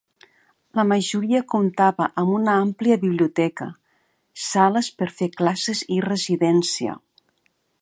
La 0.77 0.83
majoria 0.91 1.41
comptava 1.53 2.07
amb 2.21 2.31
una 2.37 2.55
àmplia 2.61 2.97
biblioteca, 3.03 3.67
sales 4.47 4.89
per 5.01 5.09
fer 5.21 5.29
classes 5.43 5.83
i 5.97 5.99
residència. 6.07 6.97